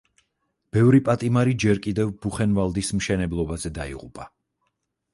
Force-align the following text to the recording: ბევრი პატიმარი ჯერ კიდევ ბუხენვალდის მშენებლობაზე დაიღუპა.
ბევრი 0.77 1.01
პატიმარი 1.09 1.53
ჯერ 1.65 1.83
კიდევ 1.85 2.15
ბუხენვალდის 2.25 2.93
მშენებლობაზე 3.01 3.75
დაიღუპა. 3.81 4.31